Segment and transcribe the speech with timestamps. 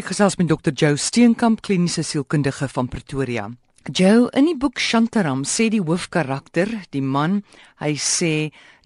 [0.00, 0.72] Ek gesels met Dr.
[0.72, 3.50] Joe Steenkamp, kliniese sielkundige van Pretoria.
[3.84, 7.42] Joe, in die boek Shantaram sê die hoofkarakter, die man,
[7.82, 8.30] hy sê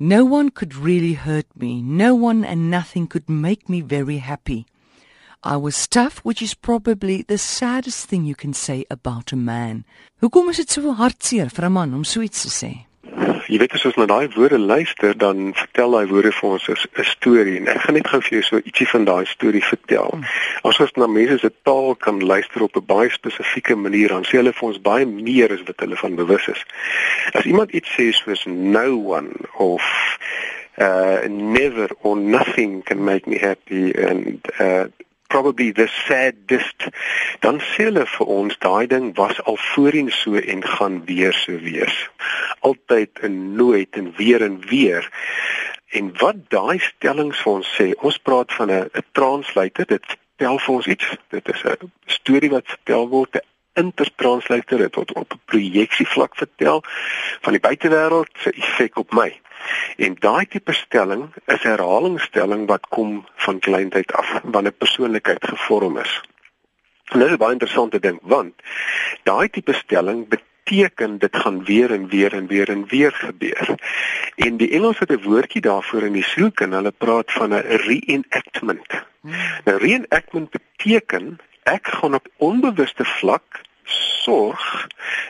[0.00, 1.76] no one could really hurt me.
[1.78, 4.64] No one and nothing could make me very happy.
[5.44, 9.84] I was tough, which is probably the saddest thing you can say about a man.
[10.18, 12.72] Hoekom is dit so hartseer vir 'n man om so iets te sê?
[13.46, 17.04] Jy weet as ons na daai woorde luister dan vertel daai woorde vir ons 'n
[17.04, 20.10] storie en ek gaan net gou vir jou so ietsie van daai storie vertel.
[20.12, 20.24] Hmm.
[20.64, 24.40] As ons na mense se taal kan luister op 'n baie spesifieke manier dan sê
[24.40, 26.64] hulle vir ons baie meer as wat hulle van bewus is.
[27.32, 29.82] As iemand iets sê soos no one of
[30.78, 34.86] uh never or nothing can make me happy and uh
[35.34, 36.78] probably the saddest.
[37.40, 41.58] Dan sê hulle vir ons daai ding was al voorheen so en gaan weer so
[41.64, 41.96] wees.
[42.68, 45.08] Altyd en nooit en weer en weer.
[45.98, 49.90] En wat daai stellings vir ons sê ons praat van 'n translator.
[49.94, 51.10] Dit tel vir ons iets.
[51.34, 53.46] Dit is 'n storie wat vertel word 'n
[53.86, 54.78] intertranslator.
[54.86, 56.84] Dit word op 'n projeksie vlak vertel
[57.42, 59.30] van die buitewêreld se effek op my
[59.96, 66.22] En daai tipe stelling is herhalingsstelling wat kom van kleintyd af wanneer persoonlikheid gevorm is.
[67.12, 68.54] En dit is baie interessante ding want
[69.22, 73.74] daai tipe stelling beteken dit gaan weer en weer en weer en weer gebeur.
[74.36, 79.04] En die Engels het 'n woordjie daarvoor in die sielkunde, hulle praat van 'n reenactment.
[79.20, 79.32] Hmm.
[79.64, 84.86] Nou reenactment beteken ek gaan op onbewuste vlak sorg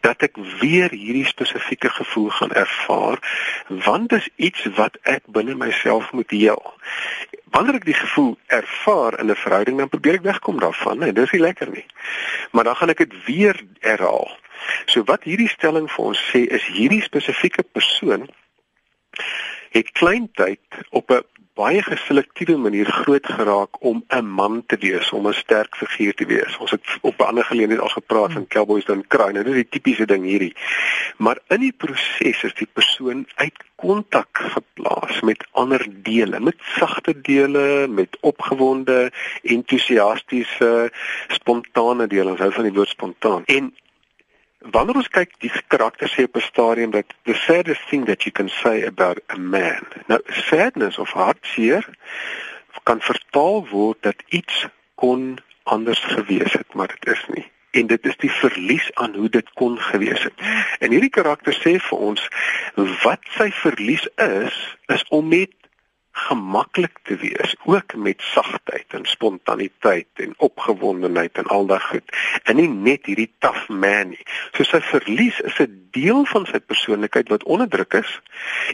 [0.00, 3.18] dat ek weer hierdie spesifieke gevoel gaan ervaar
[3.68, 6.62] want dit is iets wat ek binne myself moet heel.
[7.50, 11.30] Wanneer ek die gevoel ervaar in 'n verhouding dan probeer ek wegkom daarvan, nee, dis
[11.30, 11.86] nie lekker nie.
[12.50, 14.30] Maar dan gaan ek dit weer herhaal.
[14.86, 18.28] So wat hierdie stelling vir ons sê is hierdie spesifieke persoon
[19.70, 21.24] het kleintyd op 'n
[21.56, 26.26] baie geselektiewe manier groot geraak om 'n man te wees, om 'n sterk figuur te
[26.26, 26.56] wees.
[26.58, 29.32] Ons het op 'n ander geleentheid al gepraat van cowboys dan kraai.
[29.32, 30.56] Nou dis die tipiese ding hierdie.
[31.16, 37.20] Maar in die proses is die persoon uit kontak geplaas met ander dele, met sagte
[37.20, 39.12] dele, met opgewonde,
[39.42, 40.92] entoesiastiese,
[41.28, 42.30] spontane dele.
[42.30, 43.42] Ons hou van die woord spontaan.
[43.44, 43.74] En
[44.70, 48.32] wanneer ons kyk die karakter sê op 'n stadium dat the saddest thing that you
[48.32, 49.86] can say about a man.
[50.06, 51.84] Nou sadness of hartseer
[52.86, 57.46] kan vertaal word dat iets kon anders gewees het, maar dit is nie.
[57.70, 60.32] En dit is die verlies aan hoe dit kon gewees het.
[60.78, 62.28] En hierdie karakter sê vir ons
[63.02, 64.54] wat sy verlies is,
[64.86, 65.52] is om met
[66.16, 72.56] gemaklik te wees ook met sagtheid en spontaniteit en opgewondenheid en al daai goed en
[72.56, 74.24] nie net hierdie tough man nie.
[74.56, 78.20] So sy verlies is 'n deel van sy persoonlikheid wat onderdruk is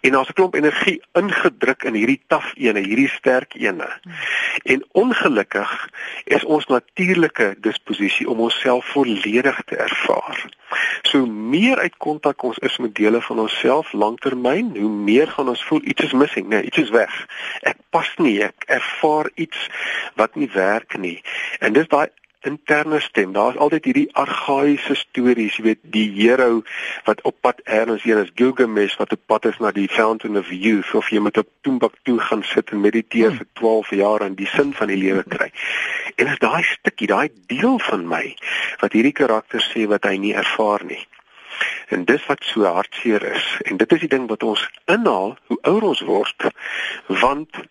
[0.00, 3.88] en daar's 'n klomp energie ingedruk in hierdie tough ene hierdie sterk ene.
[4.62, 5.88] En ongelukkig
[6.24, 10.46] is ons natuurlike disposisie om onsself volledig te ervaar.
[11.02, 15.64] So meer uit kontak ons is met dele van onsself lanktermyn, hoe meer gaan ons
[15.64, 17.27] voel iets is missing, nee, iets is weg.
[17.62, 19.68] Ek pas nie, ek ervaar iets
[20.20, 21.18] wat nie werk nie.
[21.60, 22.08] En dis daai
[22.40, 23.32] interne stem.
[23.32, 26.62] Daar's altyd hierdie argaïese stories, jy weet, die hero
[27.08, 30.52] wat op pad ergens heen is, Gilgamesh wat op pad is na die Fountain of
[30.54, 34.48] Youth of jy moet op Timbuktu gaan sit en mediteer vir 12 jaar en die
[34.54, 35.50] sin van die lewe kry.
[36.16, 38.24] En is daai stukkie, daai deel van my
[38.82, 41.02] wat hierdie karakter sê wat hy nie ervaar nie.
[41.88, 43.46] En dis wat so hartseer is.
[43.64, 46.48] En dit is die ding wat ons inhaal hoe ouer ons word
[47.08, 47.64] want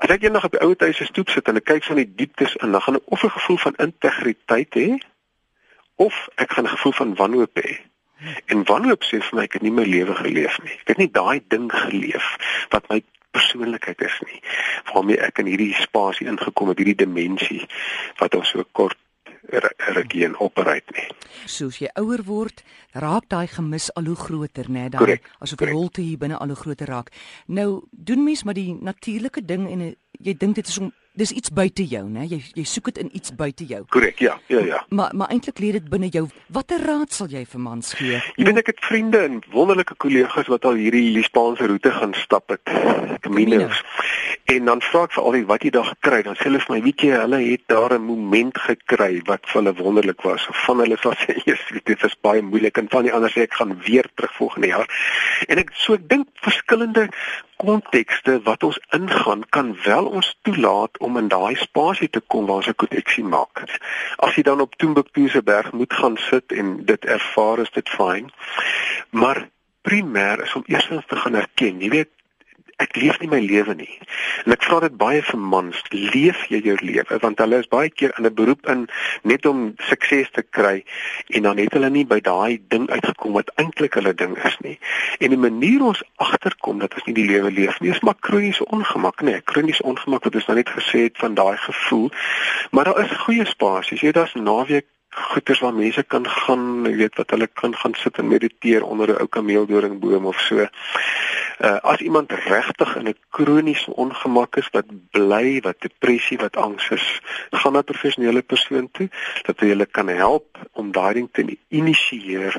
[0.00, 2.08] As ek eendag op die ou huis se stoep sit en ek kyk van die
[2.08, 4.88] dieptes in, dan gaan ek of 'n gevoel van integriteit hê
[6.00, 7.76] of ek gaan 'n gevoel van wanhoop hê.
[8.46, 10.72] En wanhoop sê vir my ek het nie my lewe geleef nie.
[10.72, 12.26] Ek het nie daai ding geleef
[12.70, 14.40] wat my persoonlikheid is nie.
[14.92, 17.66] Waarmee ek in hierdie spasie ingekom het, hierdie dimensie
[18.16, 18.96] wat ons so kort
[19.96, 21.06] rukkie en operuit nie.
[21.46, 22.62] Soos jy ouer word,
[22.92, 24.88] raak daai gemis al hoe groter, né?
[24.90, 27.10] Daai asof 'n rolte hier binne al hoe groter raak.
[27.46, 31.50] Nou doen mens maar die natuurlike ding en jy dink dit is om dis iets
[31.50, 32.24] buite jou, né?
[32.28, 33.82] Jy jy soek dit in iets buite jou.
[33.92, 34.84] Korrek, ja, ja, ja.
[34.88, 36.28] Maar maar eintlik lê dit binne jou.
[36.54, 38.20] Watter raad sal jy vir mans gee?
[38.36, 42.48] Jy weet ek het vriende en wonderlike kollegas wat al hierdie Spaanse roete gaan stap
[42.54, 42.62] het.
[43.20, 43.82] Caminos.
[44.50, 46.72] En dan vra ek vir al die wat jy daar gekry, dan sê hulle vir
[46.74, 50.46] my, weet jy, hulle het daar 'n moment gekry wat vir hulle wonderlik was.
[50.64, 53.76] Van hulle sê eers dit is baie moeilik en van die ander sê ek gaan
[53.86, 54.88] weer terug volgende jaar.
[55.46, 57.08] En ek so ek dink verskillende
[57.62, 62.62] kontekste wat ons ingaan kan wel ons toelaat om in daai spasie te kom waar
[62.64, 63.64] ons 'n koneksie maak.
[64.18, 67.88] As jy dan op Timbuktu se berg moet gaan sit en dit ervaar is dit
[67.88, 68.32] fyn.
[69.10, 69.48] Maar
[69.82, 72.10] primêr is om eers te gaan erken, jy weet
[72.80, 73.98] ek leef nie my lewe nie.
[74.44, 77.90] En ek vra dit baie vir mans, leef jy jou lewe want hulle is baie
[77.90, 78.86] keer in 'n beroep in
[79.22, 80.84] net om sukses te kry
[81.28, 84.78] en dan het hulle nie by daai ding uitgekom wat eintlik hulle ding is nie.
[85.20, 88.64] En die manier ons agterkom dat ons nie die lewe leef nie, is maar kroniese
[88.64, 92.10] ongemak, nee, kroniese ongemak wat ons nou net gesê het van daai gevoel.
[92.70, 94.00] Maar daar is goeie spasies.
[94.00, 97.94] Jy weet daar's naweek goeters waar mense kan gaan, jy weet wat hulle kan gaan
[97.98, 100.66] sit en mediteer onder 'n ou kameeldoringboom of so.
[101.60, 106.88] Uh as iemand regtig in 'n kroniese ongemak is wat bly, wat depressie, wat angs
[106.90, 107.20] is,
[107.50, 109.08] gaan na 'n professionele persoon toe
[109.42, 112.56] dat hy hulle kan help om daai ding te initieer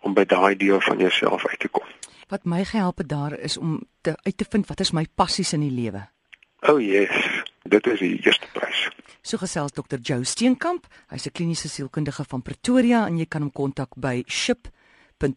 [0.00, 1.84] om by daai deel van jouself uit te kom.
[2.28, 5.52] Wat my gehelp het daar is om te uit te vind wat is my passies
[5.52, 6.08] in die lewe.
[6.60, 8.88] Oh yes, dit is die eerste prys.
[9.22, 9.96] So gesels Dr.
[10.02, 15.28] Joe Steenkamp, hy's 'n kliniese sielkundige van Pretoria en jy kan hom kontak by ship.org.za.